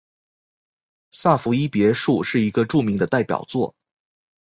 [1.11, 3.75] 萨伏伊别墅是一个著名的代表作。